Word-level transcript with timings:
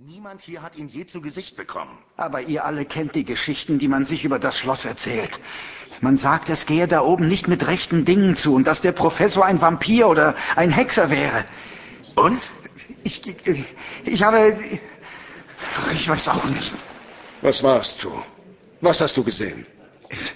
Niemand 0.00 0.40
hier 0.42 0.62
hat 0.62 0.76
ihn 0.76 0.86
je 0.86 1.06
zu 1.06 1.20
Gesicht 1.20 1.56
bekommen. 1.56 1.98
Aber 2.16 2.40
ihr 2.40 2.64
alle 2.64 2.84
kennt 2.84 3.16
die 3.16 3.24
Geschichten, 3.24 3.80
die 3.80 3.88
man 3.88 4.06
sich 4.06 4.24
über 4.24 4.38
das 4.38 4.56
Schloss 4.56 4.84
erzählt. 4.84 5.36
Man 6.00 6.18
sagt, 6.18 6.48
es 6.50 6.66
gehe 6.66 6.86
da 6.86 7.00
oben 7.00 7.26
nicht 7.26 7.48
mit 7.48 7.66
rechten 7.66 8.04
Dingen 8.04 8.36
zu 8.36 8.54
und 8.54 8.64
dass 8.68 8.80
der 8.80 8.92
Professor 8.92 9.44
ein 9.44 9.60
Vampir 9.60 10.06
oder 10.06 10.36
ein 10.54 10.70
Hexer 10.70 11.10
wäre. 11.10 11.46
Und? 12.14 12.40
Ich, 13.02 13.26
ich, 13.26 13.64
ich 14.04 14.22
habe... 14.22 14.56
Ich 15.92 16.08
weiß 16.08 16.28
auch 16.28 16.44
nicht. 16.44 16.76
Was 17.42 17.60
warst 17.64 18.00
du? 18.00 18.22
Was 18.80 19.00
hast 19.00 19.16
du 19.16 19.24
gesehen? 19.24 19.66
Es, 20.10 20.32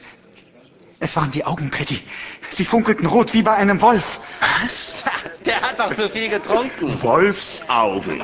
es 0.99 1.15
waren 1.15 1.31
die 1.31 1.45
Augen, 1.45 1.71
Patty. 1.71 2.03
Sie 2.51 2.65
funkelten 2.65 3.07
rot 3.07 3.33
wie 3.33 3.43
bei 3.43 3.53
einem 3.53 3.81
Wolf. 3.81 4.03
Was? 4.41 5.12
Der 5.47 5.61
hat 5.61 5.79
doch 5.79 5.95
zu 5.97 6.09
viel 6.11 6.29
getrunken. 6.29 7.03
Wolfsaugen. 7.03 8.23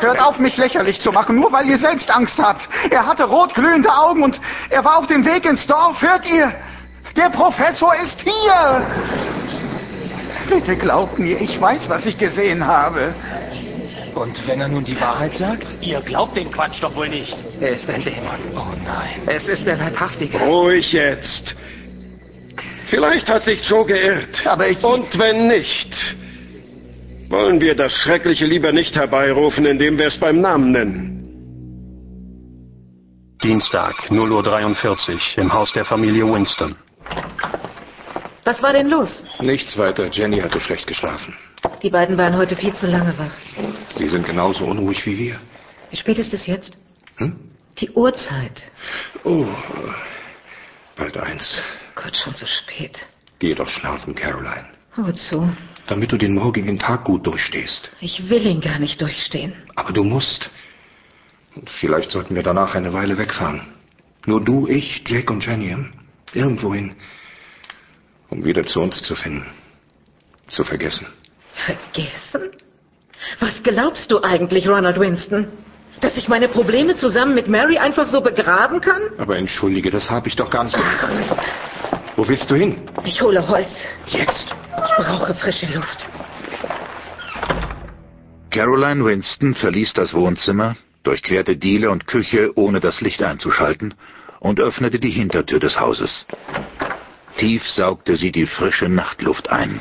Hört 0.00 0.20
auf, 0.20 0.38
mich 0.38 0.56
lächerlich 0.56 1.00
zu 1.00 1.12
machen, 1.12 1.36
nur 1.36 1.52
weil 1.52 1.68
ihr 1.68 1.78
selbst 1.78 2.10
Angst 2.10 2.38
habt. 2.38 2.68
Er 2.90 3.06
hatte 3.06 3.24
rotglühende 3.24 3.90
Augen 3.90 4.22
und 4.22 4.40
er 4.70 4.84
war 4.84 4.98
auf 4.98 5.06
dem 5.06 5.24
Weg 5.24 5.44
ins 5.44 5.66
Dorf. 5.66 6.00
Hört 6.00 6.26
ihr? 6.26 6.52
Der 7.16 7.30
Professor 7.30 7.94
ist 7.94 8.20
hier. 8.20 8.86
Bitte 10.48 10.76
glaubt 10.76 11.18
mir, 11.18 11.40
ich 11.40 11.60
weiß, 11.60 11.88
was 11.88 12.06
ich 12.06 12.18
gesehen 12.18 12.66
habe. 12.66 13.14
Und 14.14 14.46
wenn 14.48 14.60
er 14.60 14.68
nun 14.68 14.84
die 14.84 14.98
Wahrheit 14.98 15.36
sagt? 15.36 15.66
Ihr 15.82 16.00
glaubt 16.00 16.36
den 16.36 16.50
Quatsch 16.50 16.82
doch 16.82 16.94
wohl 16.96 17.08
nicht. 17.08 17.36
Er 17.60 17.70
ist 17.70 17.88
ein 17.88 18.02
Dämon. 18.02 18.38
Oh 18.54 18.72
nein. 18.84 19.20
Es 19.26 19.46
ist 19.46 19.66
der 19.66 19.76
Leibhaftige. 19.76 20.38
Ruhig 20.38 20.90
jetzt. 20.92 21.54
Vielleicht 22.86 23.28
hat 23.28 23.44
sich 23.44 23.62
Joe 23.68 23.84
geirrt. 23.84 24.46
Aber 24.46 24.68
ich... 24.68 24.82
Und 24.82 25.18
wenn 25.18 25.48
nicht, 25.48 26.16
wollen 27.28 27.60
wir 27.60 27.74
das 27.74 27.92
Schreckliche 27.92 28.46
lieber 28.46 28.72
nicht 28.72 28.94
herbeirufen, 28.94 29.66
indem 29.66 29.98
wir 29.98 30.06
es 30.06 30.18
beim 30.18 30.40
Namen 30.40 30.72
nennen. 30.72 31.12
Dienstag, 33.42 33.94
0.43 34.10 35.14
Uhr, 35.14 35.20
im 35.36 35.52
Haus 35.52 35.72
der 35.72 35.84
Familie 35.84 36.24
Winston. 36.26 36.74
Was 38.44 38.62
war 38.62 38.72
denn 38.72 38.88
los? 38.88 39.24
Nichts 39.40 39.76
weiter. 39.76 40.06
Jenny 40.06 40.38
hatte 40.40 40.60
schlecht 40.60 40.86
geschlafen. 40.86 41.34
Die 41.82 41.90
beiden 41.90 42.16
waren 42.16 42.36
heute 42.36 42.54
viel 42.54 42.72
zu 42.74 42.86
lange 42.86 43.18
wach. 43.18 43.32
Sie 43.96 44.08
sind 44.08 44.24
genauso 44.24 44.64
unruhig 44.64 45.04
wie 45.04 45.18
wir. 45.18 45.40
Wie 45.90 45.96
spät 45.96 46.18
ist 46.18 46.32
es 46.32 46.46
jetzt? 46.46 46.78
Hm? 47.16 47.36
Die 47.78 47.90
Uhrzeit. 47.90 48.62
Oh, 49.24 49.46
bald 50.96 51.16
eins. 51.18 51.60
Gott, 51.96 52.16
schon 52.16 52.34
so 52.34 52.46
spät. 52.46 52.96
Geh 53.40 53.54
doch 53.54 53.68
schlafen, 53.68 54.14
Caroline. 54.14 54.66
Wozu? 54.96 55.50
Damit 55.88 56.12
du 56.12 56.16
den 56.16 56.34
morgigen 56.34 56.78
Tag 56.78 57.04
gut 57.04 57.26
durchstehst. 57.26 57.90
Ich 58.00 58.30
will 58.30 58.46
ihn 58.46 58.60
gar 58.60 58.78
nicht 58.78 59.00
durchstehen. 59.00 59.52
Aber 59.74 59.92
du 59.92 60.04
musst. 60.04 60.48
Und 61.54 61.68
vielleicht 61.70 62.10
sollten 62.10 62.34
wir 62.34 62.42
danach 62.42 62.74
eine 62.74 62.92
Weile 62.92 63.18
wegfahren. 63.18 63.62
Nur 64.26 64.44
du, 64.44 64.66
ich, 64.68 65.02
Jake 65.06 65.32
und 65.32 65.44
Jenny. 65.44 65.70
hm? 65.70 65.92
Irgendwohin. 66.32 66.94
Um 68.28 68.44
wieder 68.44 68.64
zu 68.64 68.80
uns 68.80 69.02
zu 69.02 69.14
finden. 69.14 69.46
Zu 70.48 70.64
vergessen. 70.64 71.06
Vergessen? 71.54 72.50
Was 73.40 73.62
glaubst 73.62 74.10
du 74.10 74.22
eigentlich, 74.22 74.68
Ronald 74.68 75.00
Winston? 75.00 75.48
Dass 76.00 76.16
ich 76.16 76.28
meine 76.28 76.48
Probleme 76.48 76.96
zusammen 76.96 77.34
mit 77.34 77.48
Mary 77.48 77.78
einfach 77.78 78.06
so 78.08 78.20
begraben 78.20 78.80
kann? 78.80 79.02
Aber 79.18 79.36
entschuldige, 79.36 79.90
das 79.90 80.10
habe 80.10 80.28
ich 80.28 80.36
doch 80.36 80.50
gar 80.50 80.64
nicht. 80.64 80.76
Wo 82.16 82.26
willst 82.28 82.50
du 82.50 82.54
hin? 82.54 82.76
Ich 83.04 83.20
hole 83.20 83.46
Holz. 83.46 83.68
Jetzt. 84.06 84.54
Ich 84.76 85.04
brauche 85.04 85.34
frische 85.34 85.66
Luft. 85.66 86.06
Caroline 88.50 89.04
Winston 89.04 89.54
verließ 89.54 89.92
das 89.94 90.14
Wohnzimmer, 90.14 90.76
durchquerte 91.02 91.56
Diele 91.56 91.90
und 91.90 92.06
Küche, 92.06 92.52
ohne 92.56 92.80
das 92.80 93.00
Licht 93.00 93.22
einzuschalten, 93.22 93.94
und 94.40 94.60
öffnete 94.60 94.98
die 94.98 95.10
Hintertür 95.10 95.60
des 95.60 95.78
Hauses. 95.78 96.26
Tief 97.38 97.66
saugte 97.68 98.16
sie 98.16 98.32
die 98.32 98.46
frische 98.46 98.88
Nachtluft 98.88 99.50
ein 99.50 99.80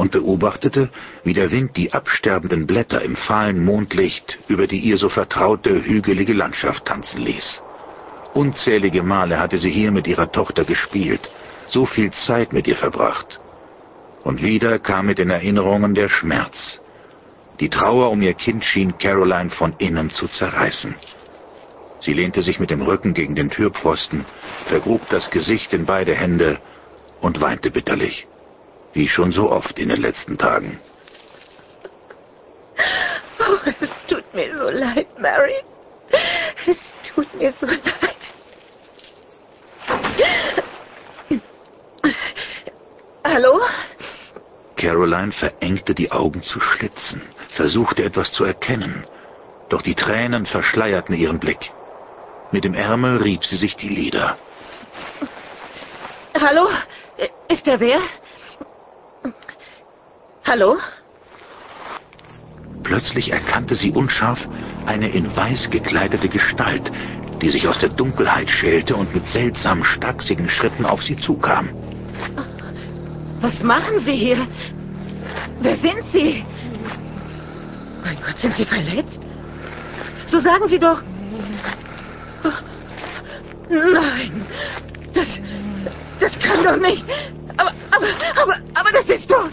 und 0.00 0.12
beobachtete, 0.12 0.88
wie 1.24 1.34
der 1.34 1.50
Wind 1.50 1.76
die 1.76 1.92
absterbenden 1.92 2.66
Blätter 2.66 3.02
im 3.02 3.16
fahlen 3.16 3.62
Mondlicht 3.62 4.38
über 4.48 4.66
die 4.66 4.78
ihr 4.78 4.96
so 4.96 5.10
vertraute 5.10 5.84
hügelige 5.84 6.32
Landschaft 6.32 6.86
tanzen 6.86 7.20
ließ. 7.20 7.60
Unzählige 8.32 9.02
Male 9.02 9.38
hatte 9.38 9.58
sie 9.58 9.70
hier 9.70 9.90
mit 9.90 10.06
ihrer 10.06 10.32
Tochter 10.32 10.64
gespielt, 10.64 11.20
so 11.68 11.84
viel 11.84 12.10
Zeit 12.12 12.54
mit 12.54 12.66
ihr 12.66 12.76
verbracht. 12.76 13.38
Und 14.24 14.42
wieder 14.42 14.78
kam 14.78 15.04
mit 15.04 15.18
den 15.18 15.28
Erinnerungen 15.28 15.94
der 15.94 16.08
Schmerz. 16.08 16.78
Die 17.60 17.68
Trauer 17.68 18.10
um 18.10 18.22
ihr 18.22 18.32
Kind 18.32 18.64
schien 18.64 18.96
Caroline 18.96 19.50
von 19.50 19.74
innen 19.76 20.08
zu 20.08 20.28
zerreißen. 20.28 20.94
Sie 22.00 22.14
lehnte 22.14 22.40
sich 22.40 22.58
mit 22.58 22.70
dem 22.70 22.80
Rücken 22.80 23.12
gegen 23.12 23.34
den 23.34 23.50
Türpfosten, 23.50 24.24
vergrub 24.66 25.02
das 25.10 25.28
Gesicht 25.30 25.74
in 25.74 25.84
beide 25.84 26.14
Hände 26.14 26.58
und 27.20 27.42
weinte 27.42 27.70
bitterlich, 27.70 28.26
wie 28.92 29.08
schon 29.08 29.32
so 29.32 29.50
oft 29.50 29.78
in 29.78 29.88
den 29.88 30.00
letzten 30.00 30.36
Tagen. 30.36 30.80
Oh, 33.38 33.70
es 33.80 33.90
tut 34.08 34.34
mir 34.34 34.54
so 34.56 34.70
leid, 34.70 35.06
Mary. 35.18 35.54
Es 36.66 36.78
tut 37.14 37.32
mir 37.34 37.52
so 37.60 37.66
leid. 37.66 37.80
Hallo? 43.24 43.60
Caroline 44.76 45.32
verengte 45.32 45.94
die 45.94 46.10
Augen 46.10 46.42
zu 46.42 46.58
Schlitzen, 46.60 47.22
versuchte 47.54 48.02
etwas 48.02 48.32
zu 48.32 48.44
erkennen, 48.44 49.04
doch 49.68 49.82
die 49.82 49.94
Tränen 49.94 50.46
verschleierten 50.46 51.14
ihren 51.14 51.38
Blick. 51.38 51.70
Mit 52.50 52.64
dem 52.64 52.74
Ärmel 52.74 53.18
rieb 53.18 53.44
sie 53.44 53.56
sich 53.56 53.76
die 53.76 53.88
Lider. 53.88 54.36
Hallo? 56.40 56.68
Ist 57.48 57.66
der 57.66 57.78
wer? 57.78 58.00
Hallo? 60.50 60.78
Plötzlich 62.82 63.30
erkannte 63.30 63.76
sie 63.76 63.92
unscharf 63.92 64.40
eine 64.84 65.08
in 65.08 65.36
weiß 65.36 65.70
gekleidete 65.70 66.28
Gestalt, 66.28 66.90
die 67.40 67.50
sich 67.50 67.68
aus 67.68 67.78
der 67.78 67.90
Dunkelheit 67.90 68.50
schälte 68.50 68.96
und 68.96 69.14
mit 69.14 69.28
seltsam 69.28 69.84
stachsigen 69.84 70.48
Schritten 70.48 70.84
auf 70.84 71.04
sie 71.04 71.16
zukam. 71.18 71.68
Was 73.40 73.62
machen 73.62 74.00
Sie 74.00 74.16
hier? 74.16 74.44
Wer 75.60 75.76
sind 75.76 76.02
Sie? 76.12 76.44
Mein 78.02 78.16
Gott, 78.16 78.36
sind 78.38 78.56
Sie 78.56 78.64
verletzt? 78.64 79.20
So 80.26 80.40
sagen 80.40 80.68
Sie 80.68 80.80
doch. 80.80 81.00
Nein, 83.70 84.44
das, 85.14 85.28
das 86.18 86.36
kann 86.40 86.64
doch 86.64 86.76
nicht. 86.76 87.04
Aber, 87.60 87.74
aber, 87.90 88.06
aber, 88.36 88.54
aber 88.74 88.92
das 88.92 89.06
ist 89.08 89.30
doch. 89.30 89.50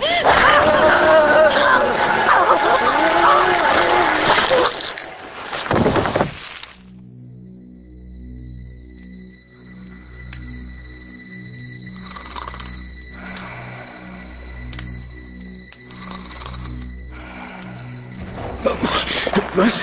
Was? 19.55 19.73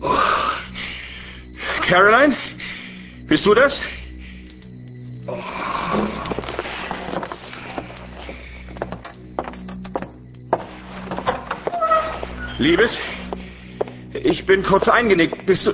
Oh. 0.00 0.18
Caroline? 1.88 2.36
Bist 3.26 3.44
du 3.44 3.54
das? 3.54 3.78
Liebes, 12.62 12.96
ich 14.14 14.46
bin 14.46 14.62
kurz 14.62 14.86
eingenickt. 14.86 15.46
Bist 15.46 15.66
du... 15.66 15.72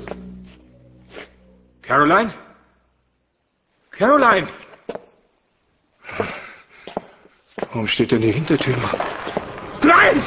Caroline? 1.82 2.32
Caroline! 3.90 4.48
Warum 7.72 7.86
steht 7.88 8.10
denn 8.10 8.22
die 8.22 8.32
Hintertür? 8.32 8.74
Nein! 9.82 10.22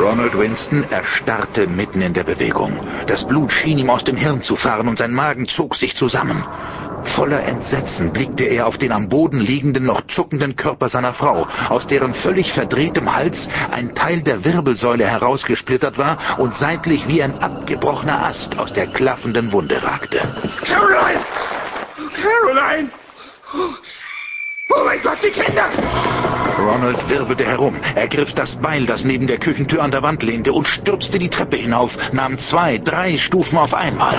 Ronald 0.00 0.36
Winston 0.38 0.82
erstarrte 0.90 1.66
mitten 1.66 2.00
in 2.00 2.14
der 2.14 2.24
Bewegung. 2.24 2.72
Das 3.06 3.22
Blut 3.26 3.52
schien 3.52 3.76
ihm 3.76 3.90
aus 3.90 4.02
dem 4.02 4.16
Hirn 4.16 4.42
zu 4.42 4.56
fahren 4.56 4.88
und 4.88 4.96
sein 4.96 5.12
Magen 5.12 5.46
zog 5.46 5.76
sich 5.76 5.94
zusammen. 5.94 6.42
Voller 7.14 7.44
Entsetzen 7.44 8.10
blickte 8.10 8.44
er 8.44 8.66
auf 8.66 8.78
den 8.78 8.92
am 8.92 9.10
Boden 9.10 9.40
liegenden, 9.40 9.84
noch 9.84 10.00
zuckenden 10.06 10.56
Körper 10.56 10.88
seiner 10.88 11.12
Frau, 11.12 11.46
aus 11.68 11.86
deren 11.86 12.14
völlig 12.14 12.50
verdrehtem 12.52 13.14
Hals 13.14 13.46
ein 13.70 13.94
Teil 13.94 14.22
der 14.22 14.42
Wirbelsäule 14.42 15.06
herausgesplittert 15.06 15.98
war 15.98 16.16
und 16.38 16.56
seitlich 16.56 17.06
wie 17.06 17.22
ein 17.22 17.38
abgebrochener 17.38 18.24
Ast 18.24 18.58
aus 18.58 18.72
der 18.72 18.86
klaffenden 18.86 19.52
Wunde 19.52 19.82
ragte. 19.82 20.20
Caroline! 20.64 21.24
Caroline! 22.22 22.90
Oh, 23.52 24.76
oh 24.76 24.84
mein 24.86 25.02
Gott, 25.02 25.18
die 25.22 25.30
Kinder! 25.30 26.29
Ronald 26.60 27.08
wirbelte 27.08 27.44
herum, 27.44 27.76
ergriff 27.94 28.32
das 28.34 28.56
Beil, 28.56 28.86
das 28.86 29.04
neben 29.04 29.26
der 29.26 29.38
Küchentür 29.38 29.82
an 29.82 29.90
der 29.90 30.02
Wand 30.02 30.22
lehnte, 30.22 30.52
und 30.52 30.66
stürzte 30.66 31.18
die 31.18 31.28
Treppe 31.28 31.56
hinauf, 31.56 31.90
nahm 32.12 32.38
zwei, 32.38 32.78
drei 32.78 33.18
Stufen 33.18 33.58
auf 33.58 33.74
einmal. 33.74 34.16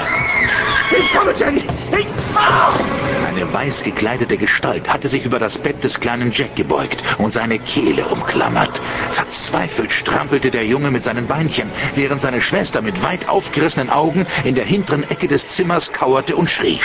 Ich 0.91 1.13
komme, 1.13 1.33
Jenny! 1.37 1.63
Ich... 1.97 2.07
Ah! 2.35 2.79
Eine 3.27 3.51
weiß 3.53 3.83
gekleidete 3.83 4.37
Gestalt 4.37 4.89
hatte 4.89 5.07
sich 5.07 5.25
über 5.25 5.39
das 5.39 5.57
Bett 5.57 5.83
des 5.83 5.99
kleinen 5.99 6.31
Jack 6.31 6.55
gebeugt 6.55 7.01
und 7.17 7.33
seine 7.33 7.59
Kehle 7.59 8.05
umklammert. 8.05 8.81
Verzweifelt 9.11 9.91
strampelte 9.91 10.51
der 10.51 10.65
Junge 10.65 10.91
mit 10.91 11.03
seinen 11.03 11.27
Beinchen, 11.27 11.71
während 11.95 12.21
seine 12.21 12.41
Schwester 12.41 12.81
mit 12.81 13.01
weit 13.01 13.27
aufgerissenen 13.29 13.89
Augen 13.89 14.25
in 14.43 14.55
der 14.55 14.65
hinteren 14.65 15.09
Ecke 15.09 15.27
des 15.27 15.47
Zimmers 15.49 15.91
kauerte 15.93 16.35
und 16.35 16.49
schrie. 16.49 16.81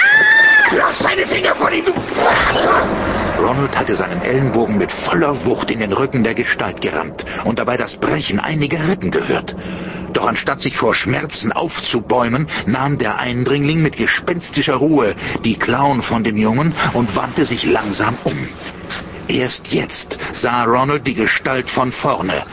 Lass 0.71 0.99
deine 1.01 1.27
Finger 1.27 1.55
von 1.57 1.73
ihm! 1.73 1.85
Ronald 3.39 3.77
hatte 3.77 3.95
seinen 3.95 4.23
Ellenbogen 4.23 4.79
mit 4.79 4.91
voller 4.91 5.45
Wucht 5.45 5.71
in 5.71 5.81
den 5.81 5.93
Rücken 5.93 6.25
der 6.25 6.35
Gestalt 6.35 6.81
gerammt 6.81 7.25
und 7.45 7.59
dabei 7.59 7.77
das 7.77 7.97
Brechen 7.97 8.41
einiger 8.41 8.89
Rippen 8.89 9.11
gehört. 9.11 9.55
Doch 10.13 10.27
anstatt 10.27 10.63
sich 10.63 10.77
vor 10.77 10.95
Schmerzen 10.95 11.53
aufzubäumen, 11.53 12.49
nahm 12.67 12.99
der 12.99 13.19
Eindringling 13.19 13.83
mit 13.83 13.97
gespenstischer 13.97 14.77
Ruhe 14.77 15.15
die 15.45 15.59
Klauen 15.59 16.03
von 16.03 16.25
dem 16.25 16.37
Jungen 16.37 16.75
und 16.95 17.15
wandte 17.15 17.45
sich 17.45 17.65
langsam 17.65 18.17
um. 18.25 18.49
Erst 19.29 19.69
jetzt 19.69 20.19
sah 20.35 20.65
Ronald 20.65 21.07
die 21.07 21.15
Gestalt 21.15 21.69
von 21.71 21.93
vorne 21.93 22.45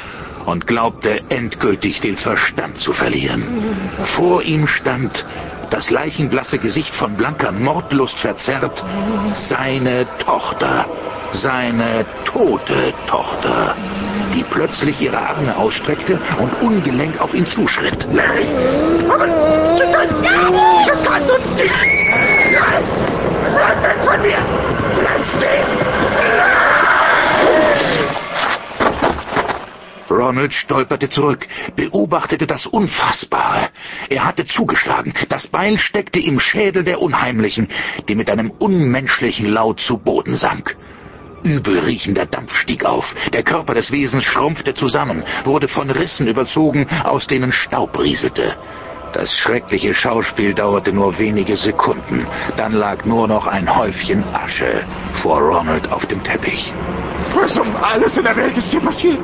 und 0.46 0.68
glaubte 0.68 1.22
endgültig 1.30 2.02
den 2.02 2.18
Verstand 2.18 2.78
zu 2.80 2.94
verlieren. 2.94 3.44
Vor 4.18 4.44
ihm 4.44 4.68
stand, 4.68 5.26
das 5.74 5.90
leichenblasse 5.90 6.60
Gesicht 6.60 6.94
von 6.96 7.16
blanker 7.16 7.52
Mordlust 7.52 8.20
verzerrt, 8.20 8.84
seine 9.34 10.06
Tochter, 10.20 10.86
seine 11.32 12.06
tote 12.26 12.94
Tochter, 13.08 13.76
die 14.36 14.44
plötzlich 14.52 15.02
ihre 15.02 15.18
Arme 15.18 15.58
ausstreckte 15.58 16.20
und 16.40 16.62
ungelenk 16.62 17.20
auf 17.20 17.34
ihn 17.34 17.48
zuschritt. 17.48 18.08
Mary! 18.14 18.46
Aber 19.10 19.26
das 20.86 21.04
kannst 21.04 21.30
du 21.30 21.38
nicht! 21.56 21.74
Nein! 22.54 22.84
Bleib 23.56 23.84
weg 23.84 23.98
von 24.06 24.22
mir! 24.22 24.38
Bleib 25.00 25.26
stehen! 25.38 25.83
Ronald 30.24 30.54
stolperte 30.54 31.10
zurück, 31.10 31.46
beobachtete 31.76 32.48
das 32.48 32.66
Unfassbare. 32.66 33.70
Er 34.10 34.26
hatte 34.26 34.46
zugeschlagen. 34.46 35.14
Das 35.28 35.48
Beil 35.48 35.78
steckte 35.78 36.20
im 36.20 36.40
Schädel 36.40 36.86
der 36.86 37.02
Unheimlichen, 37.02 37.68
die 38.08 38.16
mit 38.16 38.30
einem 38.30 38.50
unmenschlichen 38.52 39.48
Laut 39.48 39.82
zu 39.82 39.98
Boden 39.98 40.36
sank. 40.36 40.78
Übelriechender 41.44 42.26
Dampf 42.26 42.56
stieg 42.56 42.86
auf. 42.86 43.06
Der 43.34 43.44
Körper 43.44 43.74
des 43.74 43.92
Wesens 43.92 44.24
schrumpfte 44.24 44.74
zusammen, 44.74 45.24
wurde 45.44 45.68
von 45.68 45.90
Rissen 45.90 46.28
überzogen, 46.28 46.88
aus 47.04 47.28
denen 47.28 47.52
Staub 47.52 48.00
rieselte. 48.00 48.56
Das 49.12 49.32
schreckliche 49.38 49.94
Schauspiel 49.94 50.54
dauerte 50.54 50.92
nur 50.92 51.20
wenige 51.20 51.56
Sekunden. 51.56 52.26
Dann 52.58 52.74
lag 52.74 53.06
nur 53.06 53.28
noch 53.28 53.46
ein 53.46 53.76
Häufchen 53.76 54.24
Asche 54.34 54.86
vor 55.22 55.40
Ronald 55.40 55.92
auf 55.92 56.06
dem 56.08 56.24
Teppich. 56.24 56.74
Was 57.36 57.56
um 57.58 57.76
alles 57.76 58.18
in 58.18 58.24
der 58.24 58.36
Welt 58.36 58.58
ist 58.58 58.72
hier 58.72 58.80
passiert? 58.80 59.20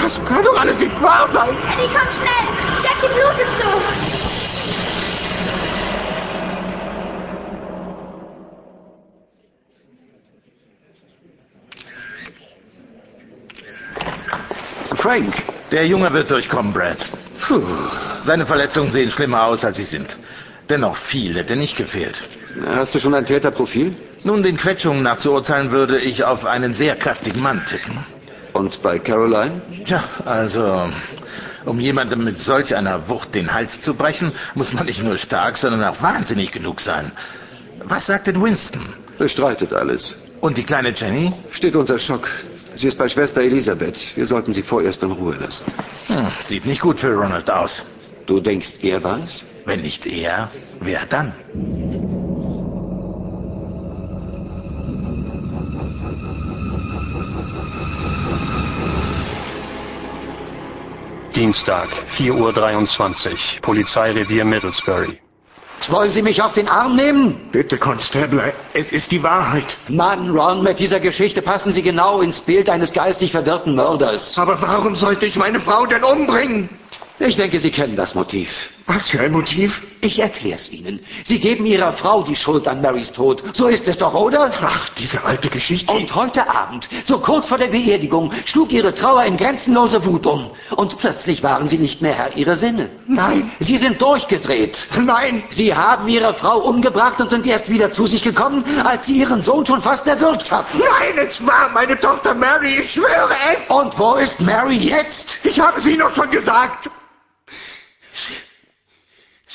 Das 0.00 0.24
kann 0.24 0.44
doch 0.44 0.60
alles 0.60 0.78
nicht 0.78 1.02
wahr 1.02 1.28
sein! 1.32 1.56
Eddie, 1.72 1.88
komm 1.92 2.08
schnell! 2.14 2.46
Jackie 2.82 3.08
blutet 3.14 3.48
so! 3.60 4.16
Frank, 14.96 15.34
der 15.70 15.86
Junge 15.86 16.12
wird 16.12 16.30
durchkommen, 16.30 16.72
Brad. 16.72 16.98
Puh, 17.46 17.62
seine 18.22 18.44
Verletzungen 18.44 18.90
sehen 18.90 19.10
schlimmer 19.10 19.44
aus, 19.44 19.64
als 19.64 19.76
sie 19.76 19.84
sind. 19.84 20.08
Dennoch 20.68 20.96
viel 20.96 21.34
hätte 21.36 21.54
nicht 21.54 21.76
gefehlt. 21.76 22.20
Hast 22.66 22.94
du 22.94 22.98
schon 22.98 23.14
ein 23.14 23.26
Täterprofil? 23.26 23.94
Nun, 24.24 24.42
den 24.42 24.56
Quetschungen 24.56 25.02
nach 25.02 25.18
zu 25.18 25.32
urteilen, 25.32 25.70
würde 25.70 25.98
ich 25.98 26.24
auf 26.24 26.44
einen 26.44 26.74
sehr 26.74 26.96
kräftigen 26.96 27.40
Mann 27.40 27.64
tippen. 27.66 28.04
Und 28.56 28.82
bei 28.82 28.98
Caroline? 28.98 29.60
Tja, 29.84 30.02
also, 30.24 30.90
um 31.66 31.78
jemandem 31.78 32.24
mit 32.24 32.38
solch 32.38 32.74
einer 32.74 33.06
Wucht 33.06 33.34
den 33.34 33.52
Hals 33.52 33.78
zu 33.82 33.92
brechen, 33.92 34.32
muss 34.54 34.72
man 34.72 34.86
nicht 34.86 35.02
nur 35.02 35.18
stark, 35.18 35.58
sondern 35.58 35.84
auch 35.84 36.00
wahnsinnig 36.00 36.52
genug 36.52 36.80
sein. 36.80 37.12
Was 37.84 38.06
sagt 38.06 38.28
denn 38.28 38.42
Winston? 38.42 38.94
Bestreitet 39.18 39.74
alles. 39.74 40.16
Und 40.40 40.56
die 40.56 40.64
kleine 40.64 40.94
Jenny? 40.94 41.34
Steht 41.50 41.76
unter 41.76 41.98
Schock. 41.98 42.26
Sie 42.76 42.86
ist 42.86 42.96
bei 42.96 43.08
Schwester 43.08 43.42
Elisabeth. 43.42 43.98
Wir 44.14 44.26
sollten 44.26 44.54
sie 44.54 44.62
vorerst 44.62 45.02
in 45.02 45.12
Ruhe 45.12 45.34
lassen. 45.34 45.64
Hm, 46.06 46.28
sieht 46.40 46.64
nicht 46.64 46.80
gut 46.80 46.98
für 46.98 47.12
Ronald 47.14 47.50
aus. 47.50 47.82
Du 48.24 48.40
denkst, 48.40 48.72
er 48.82 49.02
weiß? 49.04 49.44
Wenn 49.66 49.82
nicht 49.82 50.06
er, 50.06 50.50
wer 50.80 51.04
dann? 51.06 51.34
Dienstag, 61.36 61.90
4.23 62.16 63.30
Uhr, 63.30 63.36
Polizeirevier 63.60 64.42
Middlesbury. 64.42 65.18
Wollen 65.90 66.10
Sie 66.10 66.22
mich 66.22 66.40
auf 66.40 66.54
den 66.54 66.66
Arm 66.66 66.96
nehmen? 66.96 67.50
Bitte, 67.52 67.76
Constable, 67.76 68.54
es 68.72 68.90
ist 68.90 69.10
die 69.10 69.22
Wahrheit. 69.22 69.76
Mann, 69.88 70.30
Ron, 70.30 70.62
mit 70.62 70.78
dieser 70.78 70.98
Geschichte 70.98 71.42
passen 71.42 71.74
Sie 71.74 71.82
genau 71.82 72.22
ins 72.22 72.40
Bild 72.40 72.70
eines 72.70 72.90
geistig 72.90 73.32
verwirrten 73.32 73.74
Mörders. 73.74 74.32
Aber 74.38 74.60
warum 74.62 74.96
sollte 74.96 75.26
ich 75.26 75.36
meine 75.36 75.60
Frau 75.60 75.84
denn 75.84 76.02
umbringen? 76.02 76.70
Ich 77.18 77.36
denke, 77.36 77.58
Sie 77.58 77.70
kennen 77.70 77.96
das 77.96 78.14
Motiv. 78.14 78.48
Was 78.86 79.10
für 79.10 79.18
ein 79.18 79.32
Motiv? 79.32 79.82
Ich 80.00 80.20
erklär's 80.20 80.70
Ihnen. 80.70 81.00
Sie 81.24 81.40
geben 81.40 81.66
Ihrer 81.66 81.92
Frau 81.94 82.22
die 82.22 82.36
Schuld 82.36 82.68
an 82.68 82.80
Marys 82.80 83.10
Tod. 83.12 83.42
So 83.54 83.66
ist 83.66 83.88
es 83.88 83.98
doch, 83.98 84.14
oder? 84.14 84.52
Ach, 84.62 84.88
diese 84.90 85.24
alte 85.24 85.48
Geschichte. 85.48 85.92
Und 85.92 86.14
heute 86.14 86.48
Abend, 86.48 86.88
so 87.04 87.18
kurz 87.18 87.48
vor 87.48 87.58
der 87.58 87.66
Beerdigung, 87.66 88.32
schlug 88.44 88.70
Ihre 88.70 88.94
Trauer 88.94 89.24
in 89.24 89.36
grenzenlose 89.36 90.04
Wut 90.06 90.24
um. 90.24 90.52
Und 90.76 90.96
plötzlich 90.98 91.42
waren 91.42 91.68
Sie 91.68 91.78
nicht 91.78 92.00
mehr 92.00 92.14
Herr 92.14 92.36
Ihrer 92.36 92.54
Sinne. 92.54 92.90
Nein. 93.08 93.50
Sie 93.58 93.76
sind 93.76 94.00
durchgedreht. 94.00 94.78
Nein. 94.96 95.42
Sie 95.50 95.74
haben 95.74 96.06
Ihre 96.06 96.34
Frau 96.34 96.58
umgebracht 96.60 97.20
und 97.20 97.30
sind 97.30 97.44
erst 97.44 97.68
wieder 97.68 97.90
zu 97.90 98.06
sich 98.06 98.22
gekommen, 98.22 98.64
als 98.84 99.06
Sie 99.06 99.18
Ihren 99.18 99.42
Sohn 99.42 99.66
schon 99.66 99.82
fast 99.82 100.06
erwürgt 100.06 100.48
hatten. 100.48 100.78
Nein, 100.78 101.26
es 101.26 101.44
war 101.44 101.70
meine 101.70 101.98
Tochter 101.98 102.34
Mary, 102.34 102.82
ich 102.82 102.92
schwöre 102.92 103.34
es. 103.52 103.68
Und 103.68 103.98
wo 103.98 104.14
ist 104.14 104.38
Mary 104.38 104.76
jetzt? 104.76 105.38
Ich 105.42 105.58
habe 105.58 105.80
es 105.80 105.86
Ihnen 105.86 105.98
doch 105.98 106.14
schon 106.14 106.30
gesagt. 106.30 106.88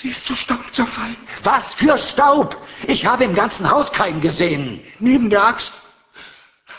Sie 0.01 0.09
ist 0.09 0.25
zu 0.25 0.35
Staub 0.35 0.63
zerfallen. 0.73 1.17
Was 1.43 1.73
für 1.75 1.97
Staub? 1.97 2.57
Ich 2.87 3.05
habe 3.05 3.23
im 3.23 3.35
ganzen 3.35 3.69
Haus 3.69 3.91
keinen 3.91 4.19
gesehen. 4.19 4.81
Neben 4.99 5.29
der 5.29 5.43
Axt. 5.43 5.71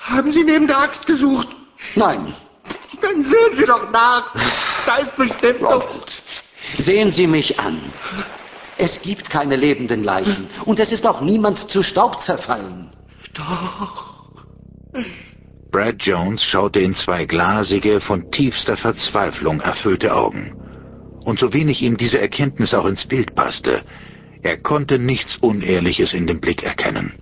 Haben 0.02 0.32
Sie 0.32 0.42
neben 0.42 0.66
der 0.66 0.78
Axt 0.78 1.06
gesucht? 1.06 1.48
Nein. 1.94 2.34
Dann 3.00 3.22
sehen 3.22 3.56
Sie 3.56 3.64
doch 3.64 3.90
nach. 3.92 4.34
Da 4.86 4.96
ist 4.96 5.16
bestimmt 5.16 5.62
noch... 5.62 5.86
Sehen 6.78 7.10
Sie 7.10 7.26
mich 7.26 7.58
an. 7.60 7.92
Es 8.78 9.00
gibt 9.02 9.30
keine 9.30 9.56
lebenden 9.56 10.02
Leichen. 10.02 10.48
Und 10.64 10.80
es 10.80 10.90
ist 10.90 11.06
auch 11.06 11.20
niemand 11.20 11.58
zu 11.70 11.82
Staub 11.82 12.20
zerfallen. 12.22 12.90
Doch. 13.34 14.32
Brad 15.70 16.02
Jones 16.02 16.42
schaute 16.42 16.80
in 16.80 16.94
zwei 16.94 17.24
glasige, 17.24 18.00
von 18.00 18.30
tiefster 18.30 18.76
Verzweiflung 18.76 19.60
erfüllte 19.60 20.14
Augen. 20.14 20.61
Und 21.24 21.38
so 21.38 21.52
wenig 21.52 21.82
ihm 21.82 21.96
diese 21.96 22.20
Erkenntnis 22.20 22.74
auch 22.74 22.86
ins 22.86 23.06
Bild 23.06 23.34
passte, 23.34 23.82
er 24.42 24.56
konnte 24.56 24.98
nichts 24.98 25.36
Unehrliches 25.36 26.14
in 26.14 26.26
dem 26.26 26.40
Blick 26.40 26.62
erkennen. 26.62 27.12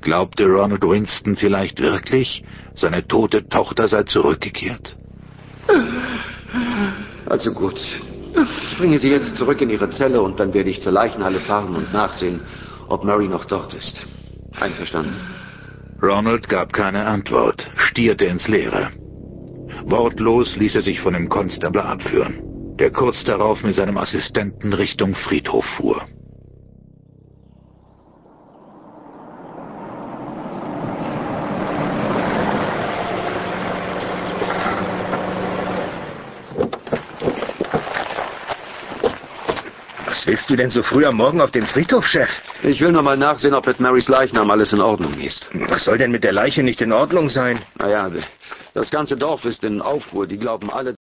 Glaubte 0.00 0.46
Ronald 0.46 0.82
Winston 0.82 1.36
vielleicht 1.36 1.80
wirklich, 1.80 2.42
seine 2.74 3.06
tote 3.06 3.48
Tochter 3.48 3.86
sei 3.86 4.02
zurückgekehrt? 4.02 4.96
Also 7.26 7.52
gut. 7.52 7.80
Ich 8.34 8.78
bringe 8.78 8.98
Sie 8.98 9.10
jetzt 9.10 9.36
zurück 9.36 9.60
in 9.60 9.70
Ihre 9.70 9.90
Zelle 9.90 10.20
und 10.20 10.40
dann 10.40 10.52
werde 10.52 10.70
ich 10.70 10.80
zur 10.80 10.90
Leichenhalle 10.90 11.40
fahren 11.40 11.76
und 11.76 11.92
nachsehen, 11.92 12.40
ob 12.88 13.04
Mary 13.04 13.28
noch 13.28 13.44
dort 13.44 13.72
ist. 13.74 14.04
Einverstanden? 14.58 15.14
Ronald 16.02 16.48
gab 16.48 16.72
keine 16.72 17.06
Antwort, 17.06 17.70
stierte 17.76 18.24
ins 18.24 18.48
Leere. 18.48 18.90
Wortlos 19.84 20.56
ließ 20.56 20.74
er 20.74 20.82
sich 20.82 21.00
von 21.00 21.14
dem 21.14 21.28
Constable 21.28 21.84
abführen 21.84 22.51
der 22.82 22.90
kurz 22.90 23.22
darauf 23.22 23.62
mit 23.62 23.76
seinem 23.76 23.96
Assistenten 23.96 24.72
Richtung 24.72 25.14
Friedhof 25.14 25.64
fuhr. 25.76 26.04
Was 40.06 40.26
willst 40.26 40.50
du 40.50 40.56
denn 40.56 40.70
so 40.70 40.82
früh 40.82 41.06
am 41.06 41.14
Morgen 41.14 41.40
auf 41.40 41.52
dem 41.52 41.66
Friedhof, 41.66 42.04
Chef? 42.04 42.28
Ich 42.64 42.80
will 42.80 42.90
nur 42.90 43.02
mal 43.02 43.16
nachsehen, 43.16 43.54
ob 43.54 43.64
mit 43.68 43.78
Marys 43.78 44.08
Leichnam 44.08 44.50
alles 44.50 44.72
in 44.72 44.80
Ordnung 44.80 45.20
ist. 45.20 45.48
Was 45.68 45.84
soll 45.84 45.98
denn 45.98 46.10
mit 46.10 46.24
der 46.24 46.32
Leiche 46.32 46.64
nicht 46.64 46.80
in 46.80 46.90
Ordnung 46.90 47.28
sein? 47.28 47.60
Naja, 47.78 48.10
das 48.74 48.90
ganze 48.90 49.16
Dorf 49.16 49.44
ist 49.44 49.62
in 49.62 49.80
Aufruhr. 49.80 50.26
Die 50.26 50.38
glauben 50.38 50.68
alle, 50.68 50.96